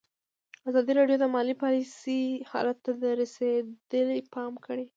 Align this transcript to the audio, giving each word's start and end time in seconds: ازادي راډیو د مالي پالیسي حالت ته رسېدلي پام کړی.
ازادي 0.69 0.91
راډیو 0.99 1.17
د 1.21 1.25
مالي 1.35 1.55
پالیسي 1.63 2.21
حالت 2.51 2.77
ته 2.85 2.91
رسېدلي 3.21 4.19
پام 4.33 4.53
کړی. 4.65 4.85